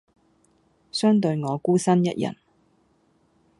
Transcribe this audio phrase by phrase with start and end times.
[0.91, 2.35] 相對我孤身一人